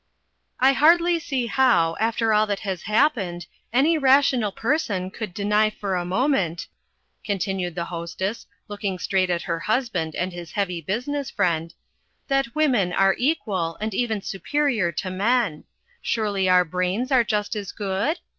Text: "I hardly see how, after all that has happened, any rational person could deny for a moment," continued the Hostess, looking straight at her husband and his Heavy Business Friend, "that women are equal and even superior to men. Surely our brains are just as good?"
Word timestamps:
"I 0.59 0.73
hardly 0.73 1.19
see 1.19 1.45
how, 1.45 1.95
after 1.99 2.33
all 2.33 2.47
that 2.47 2.61
has 2.61 2.81
happened, 2.81 3.45
any 3.71 3.99
rational 3.99 4.51
person 4.51 5.11
could 5.11 5.31
deny 5.31 5.69
for 5.69 5.95
a 5.95 6.03
moment," 6.05 6.65
continued 7.23 7.75
the 7.75 7.85
Hostess, 7.85 8.47
looking 8.67 8.97
straight 8.97 9.29
at 9.29 9.43
her 9.43 9.59
husband 9.59 10.15
and 10.15 10.33
his 10.33 10.53
Heavy 10.53 10.81
Business 10.81 11.29
Friend, 11.29 11.71
"that 12.29 12.55
women 12.55 12.91
are 12.93 13.13
equal 13.19 13.75
and 13.79 13.93
even 13.93 14.23
superior 14.23 14.91
to 14.93 15.11
men. 15.11 15.65
Surely 16.01 16.49
our 16.49 16.65
brains 16.65 17.11
are 17.11 17.23
just 17.23 17.55
as 17.55 17.71
good?" 17.71 18.17